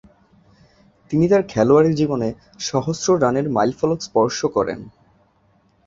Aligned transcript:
তিনি 1.11 1.25
তার 1.29 1.43
খেলোয়াড়ী 1.47 1.91
জীবনে 1.93 2.29
সহস্র 2.59 3.07
রানের 3.21 3.47
মাইলফলক 3.49 3.99
স্পর্শ 4.01 4.39
করেন। 4.55 4.79